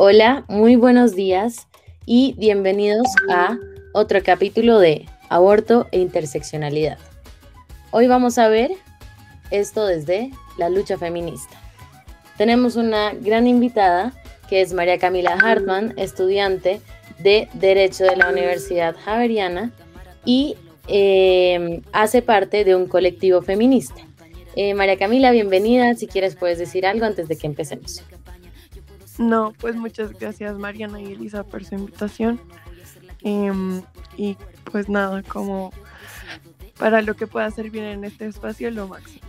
Hola, 0.00 0.44
muy 0.46 0.76
buenos 0.76 1.16
días 1.16 1.66
y 2.06 2.36
bienvenidos 2.38 3.08
a 3.28 3.58
otro 3.92 4.22
capítulo 4.22 4.78
de 4.78 5.06
Aborto 5.28 5.88
e 5.90 5.98
Interseccionalidad. 5.98 6.98
Hoy 7.90 8.06
vamos 8.06 8.38
a 8.38 8.46
ver 8.46 8.70
esto 9.50 9.86
desde 9.86 10.30
la 10.56 10.70
lucha 10.70 10.98
feminista. 10.98 11.60
Tenemos 12.36 12.76
una 12.76 13.12
gran 13.12 13.48
invitada 13.48 14.12
que 14.48 14.60
es 14.60 14.72
María 14.72 14.98
Camila 14.98 15.32
Hartman, 15.32 15.94
estudiante 15.96 16.80
de 17.18 17.48
Derecho 17.54 18.04
de 18.04 18.14
la 18.14 18.30
Universidad 18.30 18.94
Javeriana 19.04 19.72
y 20.24 20.54
eh, 20.86 21.82
hace 21.90 22.22
parte 22.22 22.62
de 22.64 22.76
un 22.76 22.86
colectivo 22.86 23.42
feminista. 23.42 24.00
Eh, 24.54 24.74
María 24.74 24.96
Camila, 24.96 25.32
bienvenida. 25.32 25.96
Si 25.96 26.06
quieres 26.06 26.36
puedes 26.36 26.58
decir 26.58 26.86
algo 26.86 27.04
antes 27.04 27.26
de 27.26 27.36
que 27.36 27.48
empecemos. 27.48 28.04
No, 29.18 29.52
pues 29.58 29.74
muchas 29.74 30.12
gracias 30.12 30.56
Mariana 30.58 31.00
y 31.00 31.12
Elisa 31.12 31.44
por 31.44 31.64
su 31.64 31.74
invitación. 31.74 32.40
Em, 33.22 33.82
y 34.16 34.36
pues 34.70 34.88
nada, 34.88 35.22
como 35.22 35.72
para 36.78 37.02
lo 37.02 37.14
que 37.14 37.26
pueda 37.26 37.50
servir 37.50 37.82
en 37.82 38.04
este 38.04 38.26
espacio, 38.26 38.70
lo 38.70 38.86
máximo. 38.86 39.26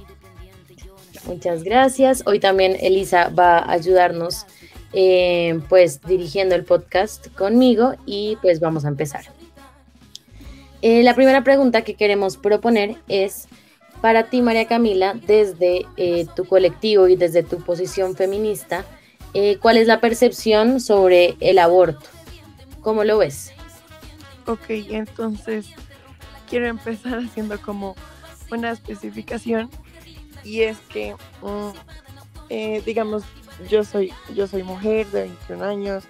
Muchas 1.25 1.63
gracias. 1.63 2.23
Hoy 2.25 2.39
también 2.39 2.77
Elisa 2.80 3.30
va 3.30 3.57
a 3.57 3.71
ayudarnos 3.71 4.45
eh, 4.94 5.59
pues 5.70 6.02
dirigiendo 6.02 6.55
el 6.55 6.63
podcast 6.63 7.27
conmigo 7.35 7.94
y 8.05 8.38
pues 8.41 8.59
vamos 8.59 8.85
a 8.85 8.88
empezar. 8.88 9.25
Eh, 10.81 11.03
la 11.03 11.13
primera 11.13 11.44
pregunta 11.44 11.83
que 11.83 11.95
queremos 11.95 12.38
proponer 12.38 12.95
es 13.08 13.47
para 14.02 14.30
ti, 14.30 14.41
María 14.41 14.66
Camila, 14.66 15.13
desde 15.27 15.85
eh, 15.97 16.25
tu 16.35 16.45
colectivo 16.45 17.08
y 17.09 17.17
desde 17.17 17.44
tu 17.44 17.58
posición 17.58 18.16
feminista, 18.16 18.85
eh, 19.33 19.57
¿cuál 19.61 19.77
es 19.77 19.88
la 19.88 19.99
percepción 19.99 20.79
sobre 20.79 21.38
el 21.39 21.59
aborto? 21.59 22.05
¿Cómo 22.81 23.03
lo 23.03 23.17
ves? 23.17 23.52
Ok, 24.47 24.69
entonces 24.69 25.67
quiero 26.49 26.67
empezar 26.67 27.19
haciendo 27.25 27.61
como 27.61 27.95
una 28.52 28.71
especificación 28.71 29.69
y 30.44 30.61
es 30.61 30.77
que, 30.91 31.16
mm, 31.41 31.69
eh, 32.49 32.81
digamos, 32.86 33.23
yo 33.69 33.83
soy, 33.83 34.13
yo 34.33 34.47
soy 34.47 34.63
mujer 34.63 35.08
de 35.08 35.23
21 35.23 35.64
años, 35.64 36.05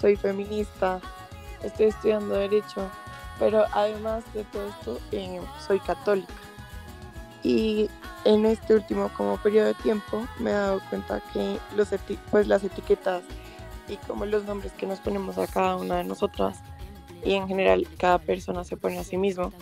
soy 0.00 0.16
feminista, 0.16 1.00
estoy 1.62 1.86
estudiando 1.86 2.34
derecho, 2.34 2.88
pero 3.38 3.64
además 3.72 4.24
de 4.34 4.44
todo 4.44 4.68
esto 4.68 5.00
eh, 5.10 5.40
soy 5.66 5.80
católica. 5.80 6.32
Y 7.42 7.88
en 8.24 8.46
este 8.46 8.74
último 8.74 9.10
como 9.16 9.36
periodo 9.36 9.68
de 9.68 9.74
tiempo 9.74 10.26
me 10.38 10.50
he 10.50 10.54
dado 10.54 10.80
cuenta 10.88 11.20
que 11.32 11.58
los 11.76 11.88
pues 12.30 12.46
las 12.46 12.62
etiquetas 12.62 13.22
y 13.88 13.96
como 13.96 14.26
los 14.26 14.44
nombres 14.44 14.72
que 14.72 14.86
nos 14.86 15.00
ponemos 15.00 15.38
a 15.38 15.46
cada 15.46 15.76
una 15.76 15.96
de 15.96 16.04
nosotras 16.04 16.60
y 17.24 17.34
en 17.34 17.48
general 17.48 17.86
cada 17.98 18.18
persona 18.18 18.64
se 18.64 18.76
pone 18.76 18.98
a 18.98 19.04
sí 19.04 19.16
mismo 19.16 19.52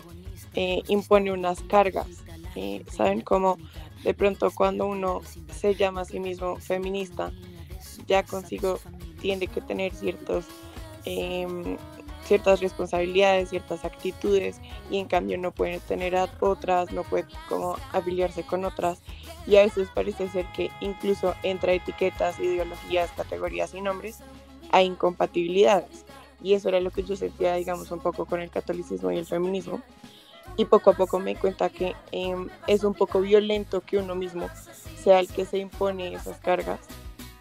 eh, 0.53 0.81
impone 0.87 1.31
unas 1.31 1.61
cargas 1.61 2.07
eh, 2.55 2.85
saben 2.91 3.21
como 3.21 3.57
de 4.03 4.13
pronto 4.13 4.51
cuando 4.51 4.85
uno 4.85 5.21
se 5.53 5.75
llama 5.75 6.01
a 6.01 6.05
sí 6.05 6.19
mismo 6.19 6.57
feminista 6.57 7.31
ya 8.07 8.23
consigo 8.23 8.79
tiene 9.21 9.47
que 9.47 9.61
tener 9.61 9.93
ciertos 9.93 10.45
em, 11.05 11.77
ciertas 12.25 12.61
responsabilidades, 12.61 13.49
ciertas 13.49 13.85
actitudes 13.85 14.59
y 14.89 14.97
en 14.97 15.07
cambio 15.07 15.37
no 15.37 15.51
puede 15.51 15.79
tener 15.79 16.15
otras, 16.39 16.91
no 16.91 17.03
puede 17.03 17.25
como 17.49 17.77
afiliarse 17.91 18.43
con 18.43 18.65
otras. 18.65 18.99
Y 19.47 19.55
a 19.57 19.63
veces 19.63 19.89
parece 19.93 20.29
ser 20.29 20.45
que 20.53 20.69
incluso 20.81 21.33
entre 21.43 21.75
etiquetas, 21.75 22.39
ideologías, 22.39 23.11
categorías 23.11 23.73
y 23.73 23.81
nombres 23.81 24.19
hay 24.71 24.85
incompatibilidades. 24.85 26.05
Y 26.43 26.53
eso 26.53 26.69
era 26.69 26.79
lo 26.79 26.91
que 26.91 27.03
yo 27.03 27.15
sentía 27.15 27.55
digamos 27.55 27.91
un 27.91 27.99
poco 27.99 28.25
con 28.25 28.41
el 28.41 28.49
catolicismo 28.49 29.11
y 29.11 29.17
el 29.17 29.25
feminismo. 29.25 29.81
Y 30.57 30.65
poco 30.65 30.91
a 30.91 30.93
poco 30.93 31.19
me 31.19 31.33
di 31.33 31.39
cuenta 31.39 31.69
que 31.69 31.95
em, 32.11 32.49
es 32.67 32.83
un 32.83 32.93
poco 32.93 33.21
violento 33.21 33.81
que 33.81 33.97
uno 33.97 34.15
mismo 34.15 34.49
sea 35.01 35.19
el 35.19 35.27
que 35.27 35.45
se 35.45 35.57
impone 35.57 36.13
esas 36.13 36.37
cargas 36.39 36.79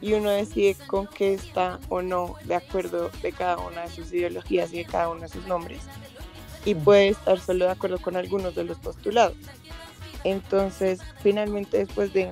y 0.01 0.15
uno 0.15 0.31
decide 0.31 0.77
con 0.87 1.07
qué 1.07 1.35
está 1.35 1.79
o 1.89 2.03
no 2.03 2.35
de 2.45 2.55
acuerdo 2.55 3.11
de 3.23 3.33
cada 3.33 3.59
una 3.59 3.83
de 3.83 3.91
sus 3.91 4.13
ideologías 4.13 4.73
y 4.73 4.79
de 4.79 4.85
cada 4.85 5.11
uno 5.11 5.23
de 5.23 5.29
sus 5.29 5.47
nombres 5.47 5.83
y 6.65 6.75
puede 6.75 7.09
estar 7.09 7.39
solo 7.41 7.67
de 7.67 7.71
acuerdo 7.71 7.99
con 7.99 8.17
algunos 8.17 8.55
de 8.55 8.65
los 8.65 8.79
postulados. 8.79 9.37
Entonces, 10.25 11.01
finalmente 11.23 11.79
después 11.79 12.13
de, 12.13 12.31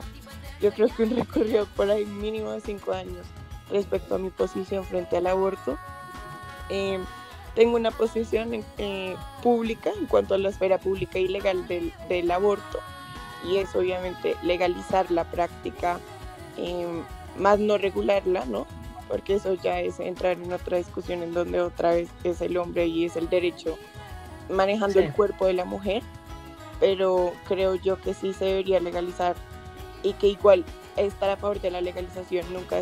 yo 0.61 0.73
creo 0.73 0.89
que 0.89 1.05
un 1.05 1.17
recorrido 1.17 1.67
por 1.77 1.91
ahí 1.91 2.05
mínimo 2.05 2.53
de 2.53 2.61
cinco 2.61 2.93
años 2.93 3.27
respecto 3.71 4.15
a 4.15 4.19
mi 4.19 4.31
posición 4.31 4.85
frente 4.85 5.17
al 5.17 5.27
aborto, 5.27 5.79
em, 6.69 7.05
tengo 7.55 7.77
una 7.77 7.91
posición 7.91 8.65
eh, 8.79 9.17
pública 9.43 9.91
en 9.99 10.07
cuanto 10.07 10.35
a 10.35 10.39
la 10.39 10.51
esfera 10.51 10.79
pública 10.79 11.19
y 11.19 11.29
legal 11.29 11.67
del, 11.67 11.93
del 12.09 12.31
aborto 12.31 12.79
y 13.45 13.57
es 13.57 13.75
obviamente 13.75 14.37
legalizar 14.43 15.11
la 15.11 15.25
práctica 15.25 15.99
eh, 16.57 17.03
más 17.39 17.59
no 17.59 17.79
regularla, 17.79 18.45
¿no? 18.45 18.67
Porque 19.09 19.35
eso 19.35 19.55
ya 19.55 19.81
es 19.81 20.01
entrar 20.01 20.39
en 20.39 20.53
otra 20.53 20.77
discusión 20.77 21.23
en 21.23 21.33
donde 21.33 21.61
otra 21.61 21.93
vez 21.93 22.09
es 22.25 22.41
el 22.41 22.57
hombre 22.57 22.87
y 22.87 23.07
es 23.07 23.17
el 23.17 23.29
derecho 23.29 23.79
manejando 24.51 25.01
el 25.01 25.13
cuerpo 25.13 25.47
de 25.47 25.53
la 25.53 25.65
mujer, 25.65 26.03
pero 26.81 27.33
creo 27.47 27.75
yo 27.75 28.01
que 28.01 28.15
sí 28.15 28.33
se 28.33 28.47
debería 28.47 28.81
legalizar 28.81 29.37
y 30.03 30.15
que 30.15 30.29
igual 30.29 30.65
estar 30.97 31.31
a 31.31 31.37
favor 31.37 31.61
de 31.61 31.71
la 31.71 31.81
legalización 31.81 32.53
nunca 32.53 32.79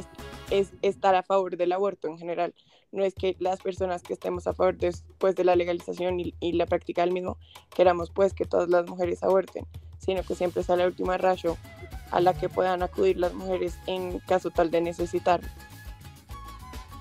es, 0.51 0.73
estar 0.83 1.15
a 1.15 1.23
favor 1.23 1.57
del 1.57 1.73
aborto 1.73 2.09
en 2.09 2.19
general. 2.19 2.55
No 2.93 3.05
es 3.05 3.15
que 3.15 3.37
las 3.41 3.61
personas 3.61 4.03
que 4.03 4.13
estemos 4.13 4.47
a 4.47 4.55
favor 4.55 4.77
después 4.77 5.35
de 5.35 5.45
la 5.45 5.57
legalización 5.57 6.21
y, 6.21 6.35
y, 6.41 6.53
la 6.53 6.67
práctica 6.67 7.03
del 7.03 7.13
mismo 7.13 7.37
queramos 7.75 8.11
pues 8.11 8.33
que 8.33 8.45
todas 8.45 8.69
las 8.69 8.87
mujeres 8.89 9.23
aborten, 9.23 9.67
sino 9.99 10.23
que 10.23 10.35
siempre 10.35 10.61
está 10.61 10.77
la 10.77 10.87
última 10.87 11.19
rayo 11.19 11.57
a 12.11 12.21
la 12.21 12.35
que 12.35 12.49
puedan 12.49 12.83
acudir 12.83 13.19
las 13.19 13.35
mujeres 13.35 13.79
en 13.87 14.19
caso 14.21 14.51
tal 14.51 14.71
de 14.71 14.81
necesitar. 14.81 15.41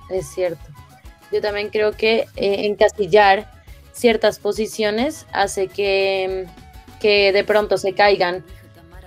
Es 0.10 0.28
cierto. 0.28 0.64
Yo 1.32 1.42
también 1.42 1.70
creo 1.70 1.92
que 1.94 2.28
eh, 2.36 2.66
encasillar 2.66 3.52
ciertas 3.92 4.40
posiciones 4.40 5.26
hace 5.32 5.68
que, 5.68 6.46
que, 7.00 7.32
de 7.32 7.44
pronto 7.44 7.78
se 7.78 7.94
caigan 7.94 8.44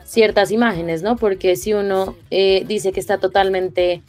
ciertas 0.05 0.51
imágenes, 0.51 1.03
¿no? 1.03 1.17
Porque 1.17 1.57
si 1.57 1.75
uno 1.75 2.17
eh, 2.31 2.65
dice 2.67 2.93
que 2.93 3.01
está 3.01 3.19
totalmente 3.19 4.03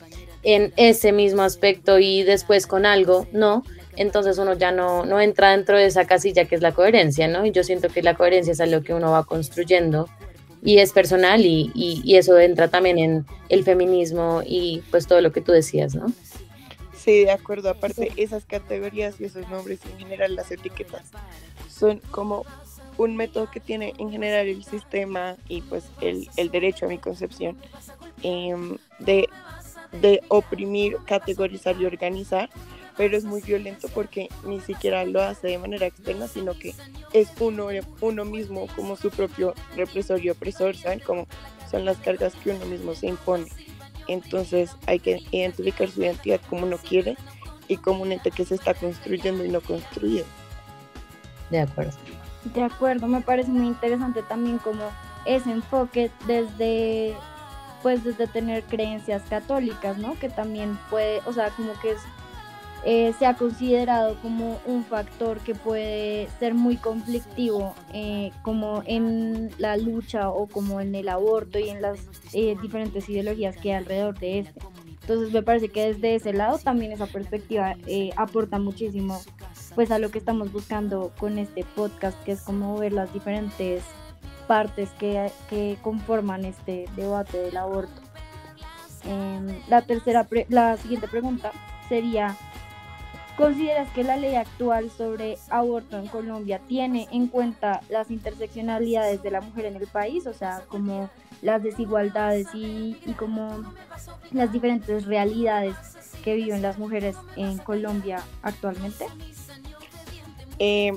en 0.44 0.74
ese 0.78 1.12
mismo 1.12 1.42
aspecto 1.42 2.00
y 2.00 2.24
después 2.24 2.66
con 2.66 2.86
algo, 2.86 3.28
no, 3.34 3.64
entonces 3.98 4.38
uno 4.38 4.54
ya 4.54 4.72
no, 4.72 5.06
no 5.06 5.20
entra 5.20 5.52
dentro 5.52 5.78
de 5.78 5.86
esa 5.86 6.06
casilla 6.06 6.46
que 6.46 6.56
es 6.56 6.62
la 6.62 6.72
coherencia, 6.72 7.28
¿no? 7.28 7.46
Y 7.46 7.52
yo 7.52 7.64
siento 7.64 7.90
que 7.90 8.02
la 8.02 8.16
coherencia 8.16 8.54
es 8.54 8.62
algo 8.62 8.82
que 8.82 8.94
uno 8.94 9.12
va 9.12 9.26
construyendo 9.26 10.08
y 10.62 10.78
es 10.80 10.92
personal 10.92 11.46
y, 11.46 11.72
y, 11.74 12.16
eso 12.16 12.38
entra 12.38 12.68
también 12.68 12.98
en 13.00 13.26
el 13.50 13.64
feminismo 13.64 14.42
y 14.46 14.84
pues 14.92 15.08
todo 15.08 15.22
lo 15.22 15.32
que 15.32 15.42
tú 15.42 15.52
decías, 15.52 15.96
¿no? 15.96 16.08
Sí, 16.94 17.24
de 17.24 17.32
acuerdo. 17.32 17.70
Aparte, 17.70 18.12
esas 18.18 18.46
categorías 18.46 19.20
y 19.20 19.26
esos 19.26 19.48
nombres 19.50 19.80
en 19.86 19.98
general, 19.98 20.36
las 20.36 20.52
etiquetas, 20.52 21.12
son 21.70 22.02
como 22.12 22.46
un 22.98 23.16
método 23.16 23.50
que 23.50 23.62
tiene 23.62 23.94
en 23.98 24.12
general 24.12 24.48
el 24.48 24.64
sistema 24.66 25.38
y 25.48 25.62
pues 25.62 25.86
el, 26.02 26.30
el 26.36 26.52
derecho 26.52 26.86
a 26.86 26.90
mi 26.90 26.98
concepción 26.98 27.58
eh, 28.24 28.54
de, 29.00 29.30
de 30.02 30.22
oprimir, 30.28 30.98
categorizar 31.06 31.80
y 31.80 31.86
organizar 31.86 32.50
pero 33.00 33.16
es 33.16 33.24
muy 33.24 33.40
violento 33.40 33.88
porque 33.96 34.28
ni 34.46 34.60
siquiera 34.60 35.06
lo 35.06 35.22
hace 35.22 35.48
de 35.48 35.58
manera 35.58 35.86
externa, 35.86 36.28
sino 36.28 36.54
que 36.54 36.76
es 37.14 37.30
uno, 37.40 37.70
uno 38.02 38.26
mismo 38.26 38.68
como 38.76 38.98
su 38.98 39.10
propio 39.10 39.54
represor 39.78 40.20
y 40.20 40.30
opresor, 40.30 40.76
¿saben? 40.76 41.00
Como 41.00 41.26
son 41.72 41.86
las 41.86 41.96
cargas 42.00 42.34
que 42.36 42.50
uno 42.50 42.66
mismo 42.66 42.94
se 42.96 43.08
impone. 43.08 43.48
Entonces 44.10 44.72
hay 44.86 45.00
que 45.00 45.24
identificar 45.32 45.90
su 45.90 46.02
identidad 46.02 46.42
como 46.50 46.66
uno 46.66 46.78
quiere 46.78 47.16
y 47.70 47.78
como 47.78 48.02
un 48.04 48.12
ente 48.12 48.32
que 48.32 48.44
se 48.44 48.56
está 48.56 48.74
construyendo 48.74 49.46
y 49.46 49.48
no 49.48 49.62
construido. 49.62 50.26
De 51.52 51.62
acuerdo. 51.62 51.94
De 52.54 52.64
acuerdo, 52.64 53.08
me 53.08 53.22
parece 53.22 53.50
muy 53.50 53.68
interesante 53.68 54.24
también 54.24 54.58
como 54.58 54.84
ese 55.26 55.50
enfoque 55.50 56.12
desde 56.28 57.16
pues 57.82 58.04
desde 58.04 58.28
tener 58.28 58.64
creencias 58.64 59.22
católicas, 59.30 59.98
¿no? 59.98 60.20
Que 60.20 60.28
también 60.28 60.78
puede, 60.90 61.22
o 61.26 61.32
sea, 61.32 61.50
como 61.52 61.80
que 61.80 61.92
es 61.92 62.02
eh, 62.86 63.14
se 63.20 63.26
ha 63.26 63.36
considerado 63.36 64.16
como 64.22 64.60
un 64.66 64.84
factor 64.86 65.40
que 65.40 65.56
puede 65.56 66.30
ser 66.40 66.54
muy 66.54 66.78
conflictivo, 66.78 67.76
eh, 67.94 68.32
como 68.42 68.84
en 68.86 69.52
la 69.58 69.78
lucha 69.78 70.30
o 70.30 70.48
como 70.48 70.80
en 70.80 70.96
el 70.96 71.10
aborto 71.10 71.60
y 71.60 71.70
en 71.70 71.82
las 71.82 72.00
eh, 72.34 72.56
diferentes 72.62 73.10
ideologías 73.10 73.58
que 73.58 73.74
hay 73.74 73.80
alrededor 73.80 74.18
de 74.20 74.40
este. 74.40 74.62
Entonces 75.02 75.34
me 75.34 75.42
parece 75.42 75.70
que 75.70 75.94
desde 75.94 76.16
ese 76.16 76.34
lado 76.34 76.60
también 76.60 76.92
esa 76.92 77.08
perspectiva 77.08 77.76
aporta 78.16 78.60
muchísimo 78.60 79.20
pues 79.74 79.90
a 79.92 79.98
lo 79.98 80.12
que 80.12 80.20
estamos 80.20 80.52
buscando 80.52 81.12
con 81.18 81.40
este 81.40 81.64
podcast, 81.76 82.22
que 82.24 82.34
es 82.34 82.42
como 82.42 82.78
ver 82.78 82.94
las 82.94 83.12
diferentes 83.12 83.84
partes 84.48 84.90
que, 85.00 85.32
que 85.50 85.78
conforman 85.82 86.46
este 86.46 86.86
debate 86.96 87.38
del 87.38 87.58
aborto. 87.58 88.02
Em, 89.06 89.48
la 89.68 89.82
tercera, 89.82 90.28
la 90.50 90.78
siguiente 90.78 91.08
pregunta 91.08 91.52
sería, 91.88 92.36
¿consideras 93.40 93.90
que 93.94 94.04
la 94.04 94.18
ley 94.18 94.36
actual 94.36 94.92
sobre 94.92 95.38
aborto 95.50 95.98
en 95.98 96.08
Colombia 96.08 96.60
tiene 96.68 97.08
en 97.10 97.28
cuenta 97.28 97.80
las 97.90 98.12
interseccionalidades 98.12 99.24
de 99.24 99.32
la 99.32 99.40
mujer 99.40 99.64
en 99.64 99.78
el 99.78 99.88
país? 99.88 100.28
O 100.28 100.34
sea, 100.34 100.66
como 100.68 101.10
las 101.42 101.64
desigualdades 101.64 102.48
y, 102.54 102.98
como 103.18 103.64
las 104.34 104.52
diferentes 104.52 105.06
realidades 105.06 105.74
que 106.22 106.36
viven 106.36 106.62
las 106.62 106.78
mujeres 106.78 107.16
en 107.38 107.60
Colombia 107.60 108.22
actualmente? 108.42 109.06
Eh, 110.60 110.92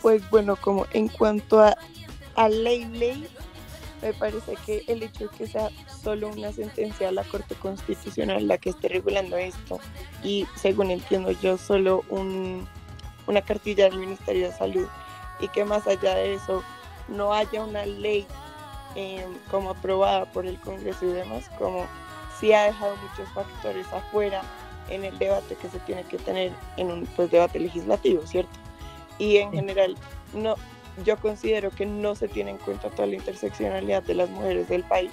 pues 0.00 0.22
bueno, 0.30 0.54
como 0.54 0.86
en 0.92 1.08
cuanto 1.08 1.58
a, 1.60 1.76
a 2.36 2.48
ley, 2.48 2.84
ley, 2.84 3.26
me 4.00 4.12
parece 4.12 4.54
que 4.64 4.84
el 4.86 5.02
hecho 5.02 5.24
de 5.24 5.36
que 5.36 5.48
sea 5.48 5.70
solo 6.02 6.28
una 6.28 6.52
sentencia 6.52 7.08
de 7.08 7.12
la 7.12 7.24
Corte 7.24 7.54
Constitucional 7.54 8.46
la 8.48 8.58
que 8.58 8.70
esté 8.70 8.88
regulando 8.88 9.36
esto 9.36 9.78
y 10.22 10.46
según 10.56 10.90
entiendo 10.90 11.30
yo 11.30 11.58
solo 11.58 12.04
un, 12.08 12.66
una 13.26 13.42
cartilla 13.42 13.84
del 13.84 13.98
Ministerio 13.98 14.48
de 14.48 14.52
Salud 14.54 14.86
y 15.40 15.48
que 15.48 15.64
más 15.64 15.86
allá 15.86 16.14
de 16.14 16.34
eso 16.34 16.62
no 17.08 17.32
haya 17.32 17.62
una 17.62 17.86
ley 17.86 18.26
eh, 18.96 19.24
como 19.50 19.70
aprobada 19.70 20.26
por 20.32 20.46
el 20.46 20.58
Congreso 20.60 21.04
y 21.06 21.12
demás, 21.12 21.50
como 21.58 21.86
si 22.38 22.52
ha 22.52 22.64
dejado 22.64 22.96
muchos 22.96 23.28
factores 23.34 23.86
afuera 23.92 24.42
en 24.88 25.04
el 25.04 25.16
debate 25.18 25.54
que 25.56 25.68
se 25.68 25.78
tiene 25.80 26.02
que 26.04 26.18
tener 26.18 26.52
en 26.76 26.90
un 26.90 27.06
pues, 27.16 27.30
debate 27.30 27.60
legislativo, 27.60 28.26
¿cierto? 28.26 28.50
Y 29.18 29.36
en 29.36 29.52
general, 29.52 29.96
no, 30.32 30.56
yo 31.04 31.16
considero 31.18 31.70
que 31.70 31.86
no 31.86 32.14
se 32.14 32.26
tiene 32.26 32.50
en 32.52 32.58
cuenta 32.58 32.90
toda 32.90 33.06
la 33.06 33.14
interseccionalidad 33.14 34.02
de 34.02 34.14
las 34.14 34.30
mujeres 34.30 34.68
del 34.68 34.82
país, 34.82 35.12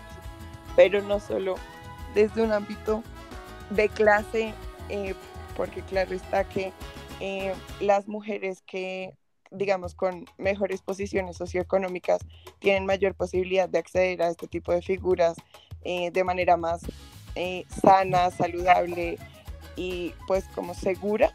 pero 0.77 1.01
no 1.01 1.19
solo 1.19 1.55
desde 2.13 2.43
un 2.43 2.53
ámbito 2.53 3.03
de 3.71 3.89
clase, 3.89 4.53
eh, 4.87 5.15
porque 5.57 5.81
claro 5.81 6.13
está 6.13 6.45
que 6.47 6.71
eh, 7.19 7.53
las 7.81 8.07
mujeres 8.07 8.61
que 8.61 9.13
digamos, 9.49 9.95
con 9.95 10.25
mejores 10.37 10.81
posiciones 10.81 11.37
socioeconómicas, 11.37 12.19
tienen 12.59 12.85
mayor 12.85 13.15
posibilidad 13.15 13.69
de 13.69 13.77
acceder 13.77 14.21
a 14.21 14.27
este 14.27 14.45
tipo 14.45 14.73
de 14.73 14.81
figuras 14.81 15.37
eh, 15.85 16.11
de 16.11 16.23
manera 16.25 16.57
más 16.57 16.81
sana, 17.81 18.29
saludable 18.31 19.17
y 19.77 20.13
pues 20.27 20.49
como 20.53 20.73
segura, 20.73 21.33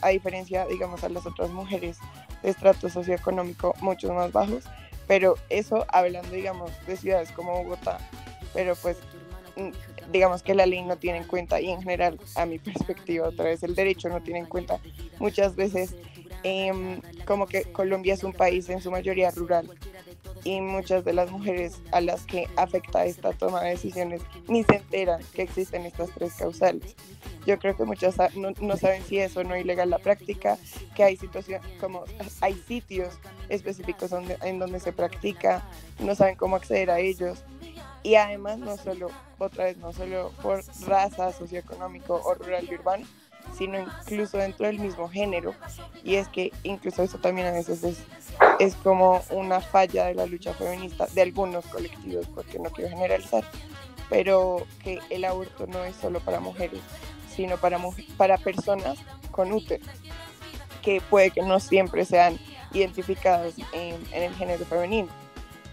a 0.00 0.08
diferencia, 0.08 0.66
digamos, 0.66 1.04
a 1.04 1.10
las 1.10 1.26
otras 1.26 1.50
mujeres 1.50 1.98
de 2.42 2.50
estrato 2.50 2.88
socioeconómico 2.88 3.74
mucho 3.82 4.10
más 4.14 4.32
bajos, 4.32 4.64
pero 5.06 5.36
eso 5.50 5.84
hablando, 5.88 6.30
digamos, 6.30 6.70
de 6.86 6.96
ciudades 6.96 7.30
como 7.32 7.52
Bogotá, 7.52 7.98
pero 8.54 8.74
pues 8.76 8.96
mm, 9.56 9.70
digamos 10.10 10.42
que 10.42 10.54
la 10.54 10.64
ley 10.64 10.82
no 10.82 10.96
tiene 10.96 11.18
en 11.18 11.24
cuenta 11.24 11.60
y 11.60 11.70
en 11.70 11.82
general 11.82 12.18
a 12.36 12.46
mi 12.46 12.58
perspectiva 12.58 13.28
otra 13.28 13.44
vez 13.46 13.62
el 13.62 13.74
derecho 13.74 14.08
no 14.08 14.22
tiene 14.22 14.40
en 14.40 14.46
cuenta 14.46 14.78
muchas 15.18 15.56
veces 15.56 15.94
Em, 16.46 17.00
como 17.24 17.46
que 17.46 17.62
Colombia 17.72 18.12
es 18.12 18.22
un 18.22 18.34
país 18.34 18.68
en 18.68 18.82
su 18.82 18.90
mayoría 18.90 19.30
rural 19.30 19.70
y 20.44 20.60
muchas 20.60 21.02
de 21.02 21.14
las 21.14 21.30
mujeres 21.30 21.80
a 21.90 22.02
las 22.02 22.26
que 22.26 22.48
afecta 22.56 23.06
esta 23.06 23.32
toma 23.32 23.62
de 23.62 23.70
decisiones 23.70 24.20
ni 24.46 24.62
se 24.62 24.76
enteran 24.76 25.22
que 25.32 25.40
existen 25.40 25.86
estas 25.86 26.10
tres 26.10 26.34
causales. 26.34 26.96
Yo 27.46 27.58
creo 27.58 27.74
que 27.74 27.84
muchas 27.84 28.16
no, 28.36 28.76
saben 28.76 29.02
si 29.04 29.18
eso 29.18 29.42
no 29.42 29.54
es 29.54 29.64
ilegal 29.64 29.88
la 29.88 29.98
práctica, 29.98 30.58
que 30.94 31.02
hay 31.02 31.16
situaciones 31.16 31.66
como 31.80 32.04
hay 32.42 32.52
sitios 32.68 33.14
específicos 33.48 34.10
donde, 34.10 34.36
en 34.42 34.58
donde 34.58 34.80
se 34.80 34.92
practica, 34.92 35.66
no 35.98 36.14
saben 36.14 36.36
cómo 36.36 36.56
acceder 36.56 36.90
a 36.90 37.00
ellos 37.00 37.42
y 38.04 38.16
además 38.16 38.58
no 38.58 38.76
solo 38.76 39.08
otra 39.38 39.64
vez 39.64 39.78
no 39.78 39.92
solo 39.92 40.30
por 40.42 40.62
raza 40.86 41.32
socioeconómico 41.32 42.20
o 42.22 42.34
rural 42.34 42.68
y 42.70 42.74
urbano, 42.74 43.06
sino 43.56 43.80
incluso 43.80 44.36
dentro 44.36 44.66
del 44.66 44.78
mismo 44.78 45.08
género. 45.08 45.54
Y 46.04 46.16
es 46.16 46.28
que 46.28 46.52
incluso 46.62 47.02
eso 47.02 47.18
también 47.18 47.46
a 47.48 47.52
veces 47.52 47.82
es, 47.82 47.98
es 48.60 48.74
como 48.76 49.22
una 49.30 49.60
falla 49.60 50.06
de 50.06 50.14
la 50.14 50.26
lucha 50.26 50.52
feminista 50.52 51.06
de 51.14 51.22
algunos 51.22 51.64
colectivos, 51.66 52.28
porque 52.34 52.58
no 52.58 52.70
quiero 52.70 52.90
generalizar, 52.90 53.42
pero 54.10 54.66
que 54.82 55.00
el 55.08 55.24
aborto 55.24 55.66
no 55.66 55.82
es 55.84 55.96
solo 55.96 56.20
para 56.20 56.40
mujeres, 56.40 56.80
sino 57.34 57.56
para, 57.56 57.80
para 58.18 58.36
personas 58.36 58.98
con 59.30 59.50
útero, 59.50 59.84
que 60.82 61.00
puede 61.00 61.30
que 61.30 61.40
no 61.40 61.58
siempre 61.58 62.04
sean 62.04 62.38
identificadas 62.74 63.54
en, 63.72 63.94
en 64.12 64.22
el 64.24 64.34
género 64.34 64.66
femenino. 64.66 65.08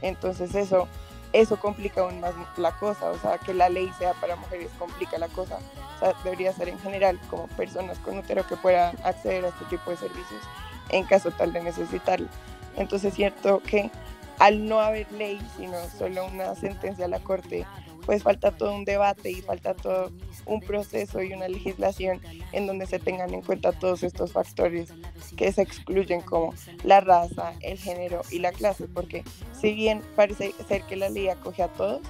Entonces 0.01 0.55
eso 0.55 0.87
eso 1.33 1.57
complica 1.57 2.01
aún 2.01 2.19
más 2.19 2.33
la 2.57 2.71
cosa, 2.77 3.09
o 3.11 3.17
sea, 3.19 3.37
que 3.37 3.53
la 3.53 3.69
ley 3.69 3.91
sea 3.97 4.13
para 4.15 4.35
mujeres 4.35 4.69
complica 4.77 5.17
la 5.17 5.27
cosa, 5.27 5.59
o 5.95 5.99
sea, 5.99 6.13
debería 6.23 6.53
ser 6.53 6.69
en 6.69 6.79
general 6.79 7.19
como 7.29 7.47
personas 7.47 7.99
con 7.99 8.17
útero 8.17 8.45
que 8.47 8.55
puedan 8.57 8.95
acceder 9.03 9.45
a 9.45 9.49
este 9.49 9.65
tipo 9.65 9.91
de 9.91 9.97
servicios 9.97 10.41
en 10.89 11.05
caso 11.05 11.31
tal 11.31 11.53
de 11.53 11.63
necesitarlo. 11.63 12.27
Entonces 12.75 13.09
es 13.09 13.15
cierto 13.15 13.61
que 13.65 13.91
al 14.39 14.67
no 14.67 14.79
haber 14.79 15.11
ley, 15.11 15.39
sino 15.57 15.77
solo 15.97 16.25
una 16.25 16.55
sentencia 16.55 17.05
a 17.05 17.09
la 17.09 17.19
Corte 17.19 17.65
pues 18.05 18.23
falta 18.23 18.51
todo 18.51 18.73
un 18.73 18.85
debate 18.85 19.31
y 19.31 19.41
falta 19.41 19.73
todo 19.73 20.11
un 20.45 20.59
proceso 20.59 21.21
y 21.21 21.33
una 21.33 21.47
legislación 21.47 22.21
en 22.51 22.67
donde 22.67 22.85
se 22.85 22.99
tengan 22.99 23.33
en 23.33 23.41
cuenta 23.41 23.71
todos 23.71 24.03
estos 24.03 24.33
factores 24.33 24.93
que 25.37 25.51
se 25.51 25.61
excluyen 25.61 26.21
como 26.21 26.53
la 26.83 27.01
raza, 27.01 27.53
el 27.61 27.77
género 27.77 28.21
y 28.31 28.39
la 28.39 28.51
clase, 28.51 28.87
porque 28.87 29.23
si 29.59 29.73
bien 29.73 30.01
parece 30.15 30.53
ser 30.67 30.83
que 30.83 30.95
la 30.95 31.09
ley 31.09 31.29
acoge 31.29 31.63
a 31.63 31.67
todos, 31.67 32.01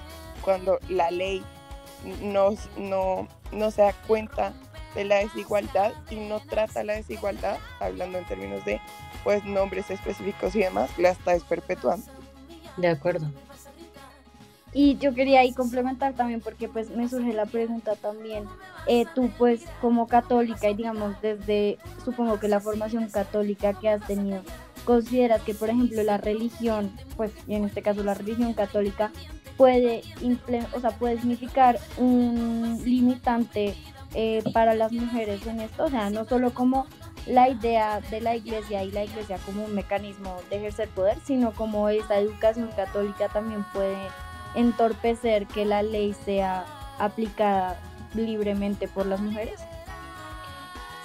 cuando 0.42 0.78
la 0.88 1.10
ley 1.10 1.42
no, 2.22 2.50
no, 2.76 3.28
no 3.52 3.70
se 3.70 3.82
da 3.82 3.92
cuenta 4.06 4.54
de 4.94 5.04
la 5.04 5.16
desigualdad 5.16 5.92
y 6.10 6.16
no 6.16 6.40
trata 6.40 6.84
la 6.84 6.94
desigualdad, 6.94 7.58
hablando 7.80 8.18
en 8.18 8.24
términos 8.24 8.64
de 8.64 8.80
pues 9.24 9.44
nombres 9.44 9.90
específicos 9.90 10.54
y 10.54 10.60
demás, 10.60 10.90
la 10.98 11.10
está 11.10 11.32
desperpetuando. 11.32 12.06
De 12.76 12.88
acuerdo. 12.88 13.30
Y 14.74 14.96
yo 14.96 15.12
quería 15.12 15.40
ahí 15.40 15.52
complementar 15.52 16.14
también 16.14 16.40
porque 16.40 16.68
pues 16.68 16.90
me 16.90 17.08
surge 17.08 17.34
la 17.34 17.44
pregunta 17.44 17.94
también, 17.94 18.44
eh, 18.86 19.04
tú 19.14 19.30
pues 19.36 19.64
como 19.82 20.06
católica 20.06 20.70
y 20.70 20.74
digamos 20.74 21.20
desde 21.20 21.78
supongo 22.04 22.40
que 22.40 22.48
la 22.48 22.58
formación 22.58 23.10
católica 23.10 23.74
que 23.74 23.90
has 23.90 24.06
tenido, 24.06 24.42
consideras 24.86 25.42
que 25.42 25.52
por 25.52 25.68
ejemplo 25.68 26.02
la 26.02 26.16
religión, 26.16 26.90
pues 27.18 27.32
y 27.46 27.54
en 27.54 27.66
este 27.66 27.82
caso 27.82 28.02
la 28.02 28.14
religión 28.14 28.54
católica, 28.54 29.12
puede, 29.58 30.02
o 30.74 30.80
sea, 30.80 30.90
puede 30.92 31.18
significar 31.18 31.78
un 31.98 32.80
limitante 32.82 33.74
eh, 34.14 34.42
para 34.54 34.74
las 34.74 34.90
mujeres 34.90 35.46
en 35.46 35.60
esto, 35.60 35.84
o 35.84 35.90
sea, 35.90 36.10
no 36.10 36.24
solo 36.24 36.52
como 36.54 36.86
la 37.26 37.48
idea 37.48 38.00
de 38.00 38.20
la 38.20 38.34
iglesia 38.34 38.82
y 38.82 38.90
la 38.90 39.04
iglesia 39.04 39.38
como 39.44 39.64
un 39.64 39.74
mecanismo 39.74 40.40
de 40.50 40.56
ejercer 40.56 40.88
poder, 40.88 41.18
sino 41.24 41.52
como 41.52 41.88
esa 41.88 42.18
educación 42.18 42.70
católica 42.74 43.28
también 43.28 43.64
puede 43.72 43.96
entorpecer 44.54 45.46
que 45.46 45.64
la 45.64 45.82
ley 45.82 46.14
sea 46.24 46.64
aplicada 46.98 47.78
libremente 48.14 48.88
por 48.88 49.06
las 49.06 49.20
mujeres? 49.20 49.60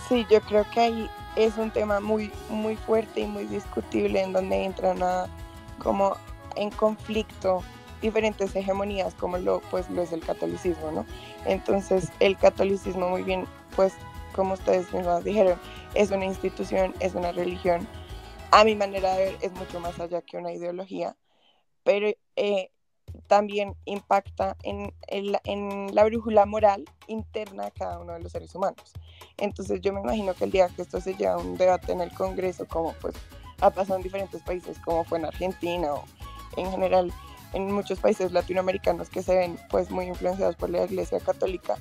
Sí, 0.07 0.25
yo 0.29 0.41
creo 0.41 0.65
que 0.71 0.79
ahí 0.79 1.09
es 1.35 1.57
un 1.57 1.71
tema 1.71 1.99
muy, 1.99 2.31
muy 2.49 2.75
fuerte 2.75 3.21
y 3.21 3.25
muy 3.25 3.45
discutible 3.45 4.21
en 4.21 4.33
donde 4.33 4.63
entran 4.63 5.01
a, 5.03 5.27
como 5.79 6.15
en 6.55 6.71
conflicto 6.71 7.61
diferentes 8.01 8.55
hegemonías 8.55 9.13
como 9.15 9.37
lo, 9.37 9.59
pues, 9.71 9.89
lo 9.89 10.01
es 10.01 10.11
el 10.11 10.21
catolicismo, 10.21 10.91
¿no? 10.91 11.05
Entonces 11.45 12.11
el 12.19 12.37
catolicismo 12.37 13.09
muy 13.09 13.23
bien, 13.23 13.45
pues 13.75 13.93
como 14.35 14.53
ustedes 14.53 14.91
mismos 14.93 15.23
dijeron, 15.23 15.59
es 15.93 16.11
una 16.11 16.25
institución, 16.25 16.93
es 16.99 17.15
una 17.15 17.31
religión. 17.31 17.87
A 18.51 18.63
mi 18.63 18.75
manera 18.75 19.13
de 19.15 19.25
ver 19.25 19.37
es 19.41 19.51
mucho 19.53 19.79
más 19.79 19.99
allá 19.99 20.21
que 20.21 20.37
una 20.37 20.53
ideología, 20.53 21.15
pero 21.83 22.09
eh, 22.35 22.71
también 23.27 23.75
impacta 23.85 24.55
en, 24.63 24.93
en, 25.07 25.95
la 25.95 26.03
brújula 26.05 26.45
moral 26.45 26.85
interna 27.07 27.65
de 27.65 27.71
cada 27.71 27.99
uno 27.99 28.13
de 28.13 28.19
los 28.19 28.31
seres 28.31 28.53
humanos. 28.55 28.93
Entonces 29.37 29.81
yo 29.81 29.93
me 29.93 30.01
imagino 30.01 30.33
que 30.33 30.45
el 30.45 30.51
día 30.51 30.69
que 30.69 30.81
esto 30.81 31.01
se 31.01 31.15
lleva 31.15 31.33
a 31.33 31.37
un 31.37 31.57
debate 31.57 31.91
en 31.91 32.01
el 32.01 32.13
Congreso, 32.13 32.67
como 32.67 32.93
pues 32.93 33.15
ha 33.61 33.69
pasado 33.69 33.97
en 33.97 34.03
diferentes 34.03 34.41
países, 34.43 34.77
como 34.79 35.03
fue 35.03 35.17
en 35.17 35.25
Argentina 35.25 35.93
o 35.93 36.03
en 36.55 36.69
general 36.71 37.11
en 37.53 37.71
muchos 37.71 37.99
países 37.99 38.31
latinoamericanos 38.31 39.09
que 39.09 39.23
se 39.23 39.35
ven 39.35 39.57
pues 39.69 39.89
muy 39.89 40.05
influenciados 40.05 40.55
por 40.55 40.69
la 40.69 40.83
Iglesia 40.83 41.19
Católica, 41.19 41.77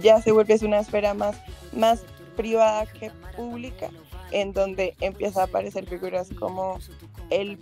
ya 0.00 0.20
se 0.20 0.32
vuelve 0.32 0.58
una 0.62 0.80
esfera 0.80 1.14
más, 1.14 1.36
más 1.72 2.04
privada 2.36 2.86
que 2.86 3.10
pública 3.36 3.90
en 4.32 4.52
donde 4.52 4.94
empieza 5.00 5.42
a 5.42 5.44
aparecer 5.44 5.86
figuras 5.86 6.28
como 6.38 6.78
el 7.30 7.58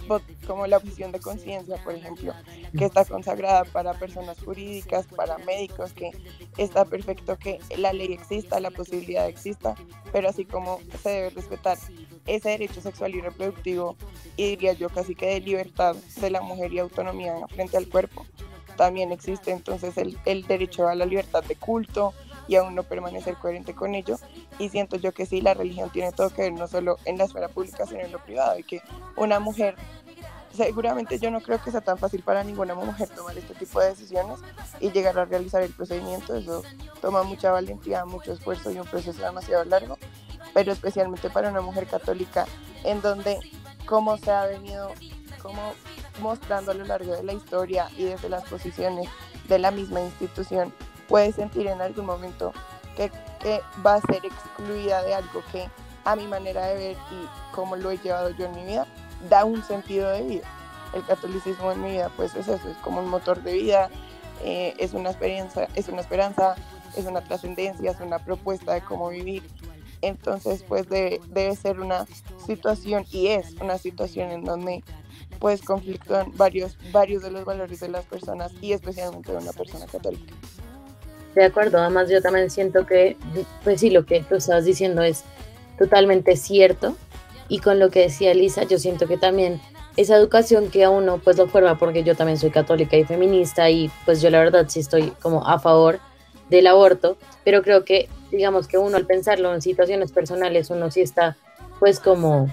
como 0.47 0.67
la 0.67 0.77
objeción 0.77 1.13
de 1.13 1.21
conciencia, 1.21 1.77
por 1.85 1.95
ejemplo, 1.95 2.35
que 2.77 2.85
está 2.85 3.05
consagrada 3.05 3.65
para 3.65 3.95
personas 3.95 4.39
jurídicas, 4.43 5.07
para 5.07 5.39
médicos, 5.39 5.93
que 5.93 6.11
está 6.59 6.85
perfecto 6.85 7.39
que 7.39 7.61
la 7.77 7.93
ley 7.93 8.13
exista, 8.13 8.61
la 8.61 8.71
posibilidad 8.71 9.29
exista, 9.29 9.75
pero 10.13 10.29
así 10.29 10.45
como 10.45 10.81
se 11.03 11.09
debe 11.09 11.31
respetar 11.31 11.79
ese 12.27 12.51
derecho 12.51 12.81
sexual 12.81 13.15
y 13.15 13.21
reproductivo, 13.21 13.97
y 14.37 14.51
diría 14.51 14.73
yo 14.75 14.89
casi 14.89 15.15
que 15.15 15.27
de 15.27 15.41
libertad 15.41 15.97
de 16.21 16.31
la 16.31 16.41
mujer 16.41 16.73
y 16.73 16.79
autonomía 16.79 17.35
frente 17.49 17.77
al 17.77 17.89
cuerpo, 17.89 18.27
también 18.77 19.13
existe. 19.13 19.53
Entonces 19.53 19.97
el, 19.97 20.19
el 20.25 20.47
derecho 20.47 20.89
a 20.89 20.95
la 20.95 21.07
libertad 21.07 21.45
de 21.45 21.57
culto 21.57 22.13
y 22.49 22.57
aún 22.57 22.75
no 22.75 22.83
permanecer 22.83 23.37
coherente 23.37 23.75
con 23.75 23.95
ello. 23.95 24.19
Y 24.59 24.69
siento 24.69 24.97
yo 24.97 25.13
que 25.13 25.27
sí, 25.27 25.41
la 25.41 25.55
religión 25.55 25.91
tiene 25.91 26.13
todo 26.13 26.31
que 26.31 26.43
ver 26.43 26.53
no 26.53 26.69
solo 26.69 26.99
en 27.05 27.19
la 27.19 27.25
esfera 27.25 27.49
pública, 27.49 27.87
sino 27.87 28.01
en 28.01 28.13
lo 28.13 28.19
privado, 28.23 28.59
y 28.59 28.65
que 28.65 28.83
una 29.17 29.41
mujer, 29.41 29.77
seguramente 30.53 31.19
yo 31.19 31.31
no 31.31 31.41
creo 31.41 31.63
que 31.63 31.71
sea 31.71 31.81
tan 31.81 31.99
fácil 31.99 32.23
para 32.23 32.45
ninguna 32.45 32.75
mujer 32.75 33.09
tomar 33.09 33.37
este 33.37 33.55
tipo 33.55 33.81
de 33.81 33.89
decisiones 33.89 34.39
y 34.81 34.91
llegar 34.91 35.19
a 35.19 35.25
realizar 35.25 35.63
el 35.63 35.73
procedimiento, 35.73 36.35
eso 36.35 36.63
toma 37.01 37.23
mucha 37.23 37.51
valentía, 37.51 38.05
mucho 38.05 38.33
esfuerzo 38.33 38.71
y 38.71 38.79
un 38.79 38.87
proceso 38.87 39.23
demasiado 39.23 39.65
largo, 39.65 39.99
pero 40.53 40.73
especialmente 40.73 41.31
para 41.31 41.51
una 41.51 41.61
mujer 41.61 41.87
católica, 41.87 42.47
en 42.85 43.01
donde 43.01 43.39
como 43.87 44.17
se 44.17 44.31
ha 44.31 44.47
venido 44.47 44.91
como 45.43 45.75
mostrando 46.21 46.71
a 46.71 46.75
lo 46.75 46.85
largo 46.85 47.13
de 47.13 47.23
la 47.23 47.33
historia 47.33 47.91
y 47.97 48.05
desde 48.05 48.29
las 48.29 48.45
posiciones 48.45 49.09
de 49.49 49.59
la 49.59 49.71
misma 49.71 50.01
institución, 50.01 50.73
puede 51.09 51.33
sentir 51.33 51.67
en 51.67 51.81
algún 51.81 52.07
momento 52.07 52.53
que, 52.97 53.11
que, 53.41 53.61
va 53.85 53.95
a 53.95 54.01
ser 54.01 54.25
excluida 54.25 55.03
de 55.03 55.15
algo 55.15 55.43
que 55.53 55.69
a 56.05 56.17
mi 56.17 56.27
manera 56.27 56.67
de 56.67 56.75
ver 56.75 56.97
y 57.11 57.55
como 57.55 57.77
lo 57.77 57.91
he 57.91 57.99
llevado 57.99 58.31
yo 58.31 58.47
en 58.47 58.55
mi 58.55 58.65
vida, 58.65 58.87
da 59.29 59.45
un 59.45 59.63
sentido 59.63 60.11
de 60.11 60.23
vida. 60.23 60.49
El 60.95 61.05
catolicismo 61.05 61.73
en 61.73 61.83
mi 61.83 61.91
vida 61.93 62.11
pues 62.17 62.35
es 62.35 62.47
eso, 62.47 62.69
es 62.69 62.77
como 62.79 63.01
un 63.01 63.09
motor 63.09 63.43
de 63.43 63.55
vida, 63.55 63.91
eh, 64.43 64.75
es, 64.79 64.93
una 64.93 65.11
experiencia, 65.11 65.69
es 65.75 65.89
una 65.89 66.01
esperanza, 66.01 66.55
es 66.97 67.07
una 67.07 67.23
trascendencia, 67.23 67.91
es 67.91 68.01
una 68.01 68.19
propuesta 68.19 68.75
de 68.75 68.83
cómo 68.83 69.09
vivir. 69.09 69.43
Entonces 70.03 70.63
pues 70.69 70.89
debe, 70.89 71.21
debe 71.29 71.57
ser 71.57 71.81
una 71.81 72.07
situación 72.47 73.07
y 73.11 73.29
es 73.29 73.55
una 73.61 73.79
situación 73.79 74.31
en 74.31 74.45
donde 74.45 74.85
pues 75.39 75.63
conflictúan 75.63 76.33
varios, 76.37 76.77
varios 76.93 77.23
de 77.23 77.31
los 77.31 77.45
valores 77.45 77.81
de 77.81 77.89
las 77.89 78.05
personas 78.05 78.53
y 78.61 78.73
especialmente 78.73 79.33
de 79.33 79.39
una 79.39 79.53
persona 79.53 79.87
católica. 79.87 80.33
De 81.35 81.45
acuerdo, 81.45 81.79
además 81.79 82.09
yo 82.09 82.23
también 82.23 82.51
siento 82.51 82.87
que, 82.87 83.17
pues 83.65 83.81
sí, 83.81 83.91
lo 83.91 84.07
que 84.07 84.23
tú 84.23 84.37
estabas 84.37 84.65
diciendo 84.65 85.03
es 85.03 85.25
totalmente 85.79 86.37
cierto. 86.37 86.97
Y 87.49 87.59
con 87.59 87.79
lo 87.79 87.91
que 87.91 88.01
decía 88.01 88.33
Elisa, 88.33 88.63
yo 88.65 88.79
siento 88.79 89.07
que 89.07 89.19
también 89.19 89.61
esa 89.97 90.17
educación 90.17 90.71
que 90.71 90.85
a 90.85 90.91
uno 90.91 91.19
pues 91.19 91.37
lo 91.37 91.47
forma, 91.47 91.79
porque 91.79 92.03
yo 92.03 92.17
también 92.17 92.39
soy 92.39 92.51
católica 92.51 92.97
y 92.97 93.05
feminista 93.05 93.71
y 93.71 93.91
pues 94.05 94.21
yo 94.21 94.31
la 94.31 94.39
verdad 94.39 94.67
sí 94.69 94.81
estoy 94.81 95.11
como 95.23 95.47
a 95.47 95.59
favor 95.59 96.01
del 96.51 96.67
aborto, 96.67 97.17
pero 97.45 97.63
creo 97.63 97.85
que 97.85 98.09
digamos 98.31 98.67
que 98.67 98.79
uno 98.79 98.97
al 98.97 99.07
pensarlo 99.07 99.55
en 99.55 99.63
situaciones 99.63 100.11
personales, 100.11 100.71
uno 100.71 100.91
sí 100.91 101.01
está 101.01 101.37
pues 101.79 102.01
como, 102.01 102.49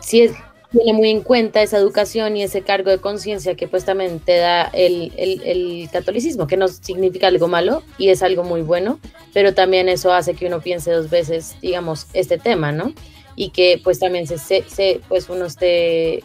sí 0.00 0.22
es, 0.22 0.32
tiene 0.70 0.92
muy 0.92 1.10
en 1.10 1.22
cuenta 1.22 1.62
esa 1.62 1.78
educación 1.78 2.36
y 2.36 2.42
ese 2.42 2.62
cargo 2.62 2.90
de 2.90 2.98
conciencia 2.98 3.54
que 3.54 3.68
pues 3.68 3.84
también 3.84 4.20
te 4.20 4.36
da 4.36 4.64
el, 4.64 5.12
el, 5.16 5.42
el, 5.42 5.88
catolicismo, 5.90 6.46
que 6.46 6.56
no 6.56 6.68
significa 6.68 7.28
algo 7.28 7.48
malo 7.48 7.82
y 7.96 8.10
es 8.10 8.22
algo 8.22 8.44
muy 8.44 8.60
bueno, 8.60 8.98
pero 9.32 9.54
también 9.54 9.88
eso 9.88 10.12
hace 10.12 10.34
que 10.34 10.46
uno 10.46 10.60
piense 10.60 10.90
dos 10.90 11.08
veces, 11.08 11.56
digamos, 11.62 12.06
este 12.12 12.36
tema, 12.38 12.70
¿no? 12.70 12.92
Y 13.34 13.50
que 13.50 13.80
pues 13.82 13.98
también 13.98 14.26
se, 14.26 14.38
se 14.38 15.00
pues 15.08 15.28
uno 15.30 15.46
esté 15.46 16.22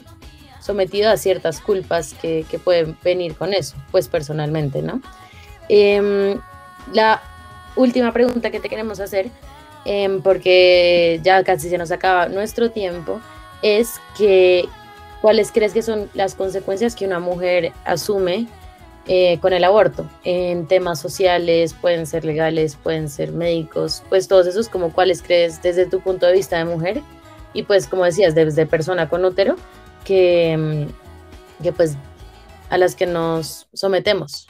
sometido 0.60 1.10
a 1.10 1.18
ciertas 1.18 1.62
culpas 1.62 2.14
que, 2.14 2.46
que 2.50 2.60
pueden 2.60 2.98
venir 3.04 3.36
con 3.36 3.54
eso, 3.54 3.76
pues 3.92 4.10
personalmente, 4.10 4.82
¿no? 4.82 5.02
Eh, 5.70 6.36
la 6.92 7.22
última 7.76 8.12
pregunta 8.12 8.52
que 8.52 8.60
te 8.60 8.70
queremos 8.70 9.00
hacer, 9.00 9.28
eh, 9.86 10.20
porque 10.24 11.20
ya 11.24 11.44
casi 11.44 11.70
se 11.70 11.78
nos 11.78 11.92
acaba 11.92 12.28
nuestro 12.28 12.72
tiempo, 12.72 13.22
es 13.64 14.00
que 14.18 14.68
cuáles 15.22 15.52
crees 15.52 15.74
que 15.74 15.82
son 15.82 16.10
las 16.14 16.36
consecuencias 16.36 16.96
que 16.96 17.06
una 17.06 17.20
mujer 17.20 17.72
asume 17.86 18.46
eh, 19.08 19.40
con 19.40 19.54
el 19.54 19.64
aborto 19.64 20.08
en 20.26 20.68
temas 20.68 21.00
sociales, 21.00 21.74
pueden 21.74 22.06
ser 22.06 22.26
legales, 22.26 22.76
pueden 22.76 23.10
ser 23.10 23.32
médicos, 23.32 24.04
pues 24.10 24.28
todos 24.28 24.48
esos 24.48 24.70
como 24.70 24.94
cuáles 24.94 25.24
crees 25.24 25.62
desde 25.62 25.86
tu 25.86 26.02
punto 26.02 26.26
de 26.26 26.34
vista 26.34 26.58
de 26.58 26.66
mujer. 26.66 27.02
Y 27.54 27.64
pues 27.64 27.88
como 27.88 28.04
decías, 28.04 28.36
desde 28.36 28.66
persona 28.66 29.08
con 29.10 29.24
útero, 29.24 29.56
que, 30.04 30.88
que 31.62 31.72
pues 31.72 31.96
a 32.70 32.78
las 32.78 32.96
que 32.96 33.06
nos 33.06 33.68
sometemos. 33.74 34.48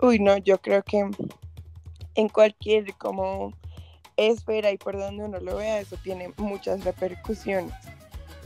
Uy, 0.00 0.18
no, 0.18 0.38
yo 0.38 0.58
creo 0.58 0.82
que 0.82 1.10
en 2.14 2.28
cualquier 2.28 2.94
como 2.94 3.52
esfera 4.16 4.70
y 4.70 4.78
por 4.78 4.98
donde 4.98 5.24
uno 5.24 5.40
lo 5.40 5.56
vea, 5.56 5.80
eso 5.80 5.96
tiene 6.02 6.32
muchas 6.38 6.84
repercusiones 6.84 7.74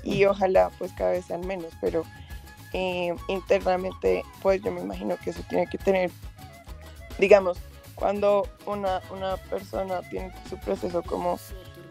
y 0.03 0.25
ojalá 0.25 0.71
pues 0.79 0.93
cada 0.93 1.13
vez 1.13 1.27
sean 1.27 1.47
menos, 1.47 1.73
pero 1.81 2.05
eh, 2.73 3.15
internamente 3.29 4.23
pues 4.43 4.63
yo 4.63 4.73
me 4.73 4.81
imagino 4.81 5.17
que 5.17 5.31
eso 5.31 5.43
tiene 5.49 5.67
que 5.67 5.79
tener, 5.79 6.11
digamos, 7.19 7.59
cuando 7.95 8.49
una, 8.67 9.01
una 9.11 9.37
persona 9.37 10.01
tiene 10.11 10.33
su 10.49 10.59
proceso 10.59 11.03
como 11.03 11.39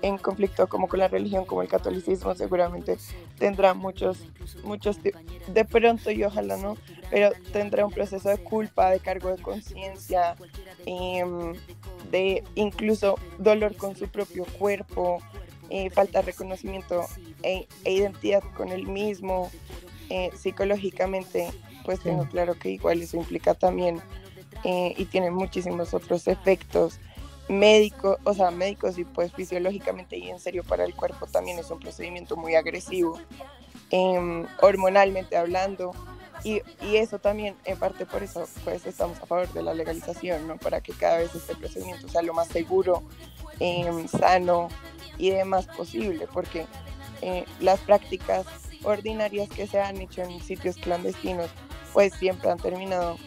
en 0.01 0.17
conflicto 0.17 0.67
como 0.67 0.87
con 0.87 0.99
la 0.99 1.07
religión, 1.07 1.45
como 1.45 1.61
el 1.61 1.67
catolicismo, 1.67 2.33
seguramente 2.35 2.97
tendrá 3.37 3.73
muchos, 3.73 4.17
muchos, 4.63 4.97
de 5.01 5.65
pronto 5.65 6.11
y 6.11 6.23
ojalá 6.23 6.57
no, 6.57 6.77
pero 7.09 7.31
tendrá 7.51 7.85
un 7.85 7.91
proceso 7.91 8.29
de 8.29 8.37
culpa, 8.37 8.89
de 8.89 8.99
cargo 8.99 9.29
de 9.29 9.41
conciencia, 9.41 10.35
em, 10.85 11.53
de 12.09 12.43
incluso 12.55 13.17
dolor 13.37 13.75
con 13.75 13.95
su 13.95 14.07
propio 14.07 14.45
cuerpo, 14.57 15.19
eh, 15.71 15.89
falta 15.89 16.21
reconocimiento 16.21 17.05
e, 17.43 17.65
e, 17.85 17.93
identidad 17.93 18.43
con 18.57 18.69
el 18.73 18.87
mismo, 18.87 19.49
eh, 20.09 20.29
psicológicamente, 20.37 21.49
pues 21.85 22.01
tengo 22.01 22.27
claro 22.27 22.55
que 22.55 22.71
igual 22.71 23.01
eso 23.01 23.15
implica 23.15 23.53
también 23.53 24.01
eh, 24.65 24.93
y 24.97 25.05
tiene 25.05 25.31
muchísimos 25.31 25.93
otros 25.93 26.27
efectos 26.27 26.99
médicos, 27.47 28.17
o 28.25 28.33
sea, 28.33 28.51
médicos 28.51 28.97
y 28.97 29.05
pues 29.05 29.31
fisiológicamente 29.31 30.17
y 30.17 30.29
en 30.29 30.41
serio 30.41 30.65
para 30.65 30.83
el 30.83 30.93
cuerpo 30.93 31.25
también 31.27 31.57
es 31.57 31.71
un 31.71 31.79
procedimiento 31.79 32.35
muy 32.35 32.55
agresivo, 32.55 33.17
em, 33.91 34.45
hormonalmente 34.61 35.37
hablando. 35.37 35.93
Y, 36.43 36.63
y, 36.81 36.95
eso 36.95 37.19
también, 37.19 37.55
en 37.65 37.77
parte 37.77 38.05
por 38.07 38.23
eso, 38.23 38.47
pues 38.63 38.85
estamos 38.87 39.19
a 39.21 39.27
favor 39.27 39.53
de 39.53 39.61
la 39.61 39.75
legalización, 39.75 40.47
¿no? 40.47 40.57
Para 40.57 40.81
que 40.81 40.91
cada 40.91 41.19
vez 41.19 41.35
este 41.35 41.55
procedimiento 41.55 42.09
sea 42.09 42.23
lo 42.23 42.33
más 42.33 42.47
seguro, 42.47 43.03
eh, 43.61 44.07
sano, 44.07 44.67
y 45.21 45.29
demás 45.29 45.67
posible, 45.67 46.27
porque 46.33 46.65
eh, 47.21 47.45
las 47.59 47.79
prácticas 47.81 48.45
ordinarias 48.83 49.47
que 49.49 49.67
se 49.67 49.79
han 49.79 49.97
hecho 49.97 50.23
en 50.23 50.41
sitios 50.41 50.77
clandestinos, 50.77 51.49
pues 51.93 52.13
siempre 52.15 52.49
han 52.49 52.57
terminado 52.57 53.17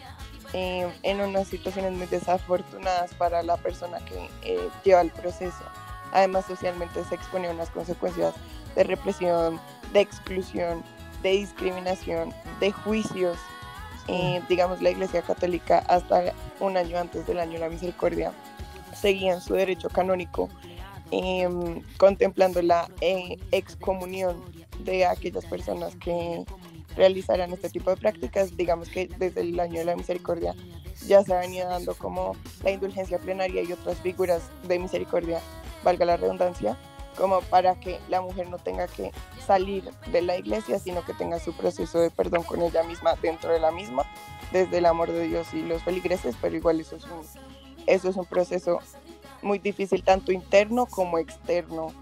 eh, 0.51 0.91
en 1.03 1.21
unas 1.21 1.47
situaciones 1.47 1.93
muy 1.93 2.07
desafortunadas 2.07 3.13
para 3.13 3.43
la 3.43 3.55
persona 3.55 3.99
que 3.99 4.29
eh, 4.43 4.69
lleva 4.83 5.01
el 5.01 5.11
proceso. 5.11 5.63
Además, 6.11 6.45
socialmente 6.45 7.01
se 7.05 7.15
expone 7.15 7.47
a 7.47 7.51
unas 7.51 7.69
consecuencias 7.69 8.33
de 8.75 8.83
represión, 8.83 9.59
de 9.93 10.01
exclusión, 10.01 10.83
de 11.23 11.31
discriminación, 11.31 12.33
de 12.59 12.71
juicios. 12.73 13.37
digamos, 14.49 14.81
la 14.81 14.91
Iglesia 14.91 15.21
Católica 15.21 15.79
hasta 15.87 16.33
un 16.59 16.77
año 16.77 16.99
antes 16.99 17.25
del 17.25 17.39
año 17.39 17.53
de 17.53 17.59
la 17.59 17.69
misericordia 17.69 18.33
seguía 18.95 19.33
en 19.33 19.41
su 19.41 19.53
derecho 19.53 19.89
canónico 19.89 20.49
Em, 21.11 21.83
contemplando 21.97 22.61
la 22.61 22.89
eh, 22.99 23.37
excomunión 23.51 24.43
de 24.79 25.05
aquellas 25.05 25.45
personas 25.45 25.95
que 25.97 26.43
realizarán 26.95 27.53
este 27.53 27.69
tipo 27.69 27.91
de 27.91 27.97
prácticas. 27.97 28.57
Digamos 28.57 28.89
que 28.89 29.07
desde 29.19 29.41
el 29.41 29.59
año 29.59 29.79
de 29.79 29.85
la 29.85 29.95
misericordia 29.95 30.55
ya 31.05 31.23
se 31.23 31.35
venido 31.35 31.69
dando 31.69 31.93
como 31.93 32.35
la 32.63 32.71
indulgencia 32.71 33.19
plenaria 33.19 33.61
y 33.61 33.71
otras 33.71 33.99
figuras 33.99 34.49
de 34.67 34.79
misericordia, 34.79 35.39
valga 35.83 36.05
la 36.05 36.17
redundancia, 36.17 36.77
como 37.17 37.41
para 37.41 37.79
que 37.79 37.99
la 38.09 38.21
mujer 38.21 38.49
no 38.49 38.57
tenga 38.57 38.87
que 38.87 39.11
salir 39.45 39.83
de 40.11 40.21
la 40.21 40.37
iglesia, 40.37 40.79
sino 40.79 41.05
que 41.05 41.13
tenga 41.13 41.39
su 41.39 41.53
proceso 41.53 41.99
de 41.99 42.09
perdón 42.09 42.43
con 42.43 42.61
ella 42.61 42.83
misma 42.83 43.15
dentro 43.21 43.51
de 43.51 43.59
la 43.59 43.71
misma, 43.71 44.03
desde 44.51 44.79
el 44.79 44.85
amor 44.85 45.11
de 45.11 45.27
Dios 45.27 45.53
y 45.53 45.61
los 45.61 45.83
feligreses, 45.83 46.35
pero 46.41 46.55
igual 46.55 46.79
eso 46.79 46.95
es 46.95 47.03
un, 47.03 47.21
eso 47.87 48.09
es 48.09 48.15
un 48.15 48.25
proceso 48.25 48.79
muy 49.41 49.59
difícil 49.59 50.03
tanto 50.03 50.31
interno 50.31 50.85
como 50.85 51.17
externo 51.19 51.93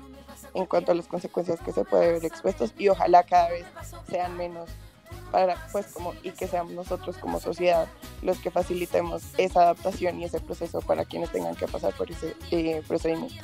en 0.53 0.65
cuanto 0.65 0.91
a 0.91 0.95
las 0.95 1.07
consecuencias 1.07 1.59
que 1.59 1.71
se 1.71 1.83
puede 1.83 2.13
ver 2.13 2.25
expuestos 2.25 2.73
y 2.77 2.89
ojalá 2.89 3.23
cada 3.23 3.49
vez 3.49 3.65
sean 4.09 4.37
menos 4.37 4.69
para 5.31 5.55
pues 5.71 5.87
como 5.87 6.13
y 6.23 6.31
que 6.31 6.47
seamos 6.47 6.73
nosotros 6.73 7.17
como 7.17 7.39
sociedad 7.39 7.87
los 8.21 8.37
que 8.37 8.51
facilitemos 8.51 9.23
esa 9.37 9.61
adaptación 9.61 10.19
y 10.21 10.25
ese 10.25 10.39
proceso 10.39 10.81
para 10.81 11.05
quienes 11.05 11.31
tengan 11.31 11.55
que 11.55 11.67
pasar 11.67 11.93
por 11.93 12.09
ese 12.09 12.35
eh, 12.51 12.81
procedimiento. 12.87 13.43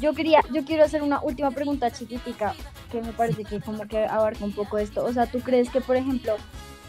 Yo 0.00 0.14
quería, 0.14 0.40
yo 0.52 0.64
quiero 0.64 0.84
hacer 0.84 1.02
una 1.02 1.20
última 1.22 1.50
pregunta 1.50 1.90
chiquitica 1.90 2.54
que 2.90 3.00
me 3.00 3.12
parece 3.12 3.44
que 3.44 3.60
como 3.60 3.86
que 3.86 4.04
abarca 4.04 4.44
un 4.44 4.52
poco 4.52 4.78
esto. 4.78 5.04
O 5.04 5.12
sea, 5.12 5.26
¿tú 5.26 5.40
crees 5.40 5.70
que 5.70 5.80
por 5.80 5.96
ejemplo 5.96 6.36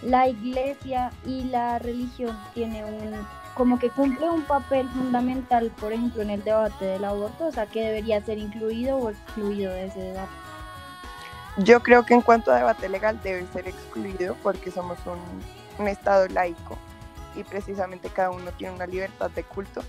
la 0.01 0.27
iglesia 0.27 1.11
y 1.25 1.45
la 1.45 1.79
religión 1.79 2.37
tiene 2.53 2.83
un 2.83 3.25
como 3.55 3.79
que 3.79 3.89
cumple 3.89 4.29
un 4.29 4.43
papel 4.43 4.87
fundamental, 4.89 5.71
por 5.79 5.93
ejemplo, 5.93 6.21
en 6.21 6.29
el 6.29 6.43
debate 6.43 6.83
del 6.83 7.05
aborto, 7.05 7.45
o 7.47 7.51
sea, 7.53 7.65
que 7.65 7.81
debería 7.81 8.21
ser 8.21 8.37
incluido 8.37 8.97
o 8.97 9.09
excluido 9.09 9.71
de 9.71 9.85
ese 9.85 9.99
debate. 9.99 10.31
yo 11.57 11.81
creo 11.81 12.05
que 12.05 12.13
en 12.13 12.21
cuanto 12.21 12.51
a 12.51 12.57
debate 12.57 12.89
legal 12.89 13.19
debe 13.23 13.47
ser 13.53 13.67
excluido 13.69 14.35
porque 14.43 14.71
somos 14.71 14.97
un, 15.05 15.19
un 15.79 15.87
Estado 15.87 16.27
laico 16.27 16.77
y 17.33 17.43
precisamente 17.43 18.09
cada 18.09 18.31
uno 18.31 18.51
tiene 18.57 18.75
una 18.75 18.87
libertad 18.87 19.31
de 19.31 19.43
culto 19.43 19.81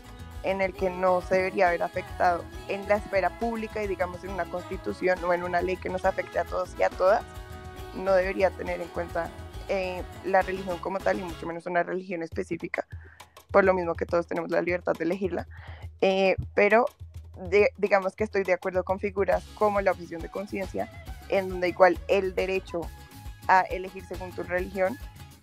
en 0.45 0.61
el 0.61 0.73
que 0.73 0.89
no 0.89 1.21
se 1.23 1.35
debería 1.37 1.69
haber 1.69 1.83
afectado 1.83 2.45
en 2.69 2.89
la 2.89 2.97
esfera 2.97 3.31
pública 3.41 3.83
y 3.83 3.89
digamos 3.89 4.23
en 4.23 4.31
una 4.31 4.45
constitución 4.45 5.19
o 5.25 5.33
en 5.33 5.43
una 5.43 5.61
ley 5.61 5.77
que 5.77 5.89
nos 5.89 6.05
afecte 6.05 6.39
a 6.39 6.45
todos 6.45 6.71
y 6.79 6.85
a 6.85 6.91
todas, 6.91 7.23
no 7.97 8.13
debería 8.13 8.51
tener 8.51 8.81
en 8.81 8.89
cuenta 8.89 9.29
eh, 9.69 10.03
la 10.25 10.43
religión 10.43 10.79
como 10.79 10.99
tal 10.99 11.19
y 11.19 11.23
mucho 11.23 11.47
menos 11.47 11.67
una 11.67 11.83
religión 11.83 12.23
específica, 12.23 12.87
por 13.51 13.65
lo 13.65 13.75
mismo 13.75 13.95
que 13.95 14.07
todos 14.07 14.27
tenemos 14.27 14.51
la 14.51 14.63
libertad 14.63 14.95
de 14.95 15.05
elegirla. 15.05 15.47
Eh, 16.01 16.37
pero 16.55 16.87
digamos 17.77 18.17
que 18.17 18.25
estoy 18.25 18.45
de 18.45 18.55
acuerdo 18.55 18.83
con 18.83 18.99
figuras 18.99 19.45
como 19.57 19.81
la 19.83 19.91
objeción 19.91 20.23
de 20.23 20.31
conciencia, 20.31 20.89
en 21.29 21.51
donde 21.51 21.69
igual 21.69 21.99
el 22.09 22.35
derecho 22.35 22.81
a 23.47 23.61
elegir 23.61 24.05
según 24.07 24.33
tu 24.33 24.43
religión 24.43 24.99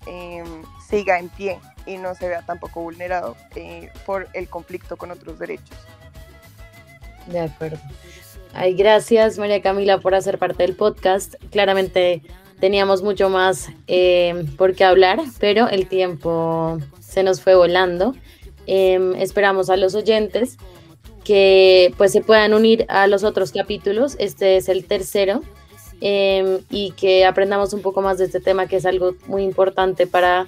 Em, 0.05 0.63
siga 0.89 1.17
en 1.17 1.29
pie 1.29 1.59
y 1.85 1.97
no 1.97 2.13
se 2.13 2.27
vea 2.27 2.41
tampoco 2.41 2.81
vulnerado 2.81 3.37
eh, 3.55 3.89
por 4.05 4.27
el 4.33 4.49
conflicto 4.49 4.97
con 4.97 5.11
otros 5.11 5.39
derechos. 5.39 5.77
De 7.27 7.39
acuerdo. 7.39 7.79
Ay, 8.53 8.75
gracias 8.75 9.39
María 9.39 9.61
Camila 9.61 9.99
por 9.99 10.13
hacer 10.13 10.37
parte 10.37 10.63
del 10.63 10.75
podcast. 10.75 11.35
Claramente 11.51 12.21
teníamos 12.63 13.03
mucho 13.03 13.27
más 13.27 13.67
em, 13.87 14.47
por 14.55 14.73
qué 14.73 14.85
hablar, 14.85 15.19
pero 15.37 15.67
el 15.67 15.89
tiempo 15.89 16.77
se 17.01 17.21
nos 17.21 17.41
fue 17.41 17.55
volando. 17.55 18.15
Em, 18.67 19.15
esperamos 19.15 19.69
a 19.69 19.75
los 19.75 19.95
oyentes 19.95 20.55
que 21.25 21.93
pues 21.97 22.13
se 22.13 22.21
puedan 22.21 22.53
unir 22.53 22.85
a 22.87 23.07
los 23.07 23.25
otros 23.25 23.51
capítulos. 23.51 24.15
Este 24.17 24.55
es 24.55 24.69
el 24.69 24.85
tercero. 24.85 25.41
Em, 25.99 26.59
y 26.69 26.91
que 26.91 27.25
aprendamos 27.25 27.73
un 27.73 27.81
poco 27.81 28.01
más 28.01 28.17
de 28.17 28.25
este 28.27 28.39
tema 28.39 28.65
que 28.65 28.77
es 28.77 28.85
algo 28.85 29.13
muy 29.27 29.43
importante 29.43 30.07
para 30.07 30.47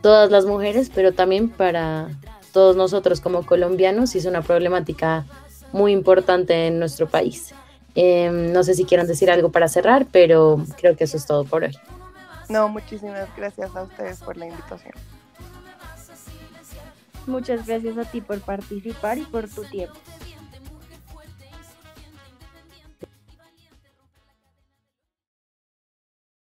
todas 0.00 0.30
las 0.30 0.46
mujeres, 0.46 0.92
pero 0.94 1.10
también 1.10 1.48
para 1.48 2.08
todos 2.52 2.76
nosotros 2.76 3.20
como 3.20 3.44
colombianos 3.44 4.14
y 4.14 4.18
es 4.18 4.26
una 4.26 4.42
problemática 4.42 5.26
muy 5.72 5.90
importante 5.90 6.68
en 6.68 6.78
nuestro 6.78 7.08
país. 7.08 7.52
Em, 8.00 8.52
no 8.52 8.62
sé 8.62 8.74
si 8.74 8.84
quieran 8.84 9.08
decir 9.08 9.28
algo 9.28 9.50
para 9.50 9.66
cerrar, 9.66 10.06
pero 10.12 10.64
creo 10.76 10.96
que 10.96 11.02
eso 11.02 11.16
es 11.16 11.26
todo 11.26 11.44
por 11.44 11.64
hoy. 11.64 11.76
No, 12.48 12.68
muchísimas 12.68 13.28
gracias 13.36 13.74
a 13.74 13.82
ustedes 13.82 14.20
por 14.20 14.36
la 14.36 14.46
invitación. 14.46 14.92
Muchas 17.26 17.66
gracias 17.66 17.98
a 17.98 18.04
ti 18.04 18.20
por 18.20 18.38
participar 18.40 19.18
y 19.18 19.24
por 19.24 19.48
tu 19.48 19.64
tiempo. 19.64 19.96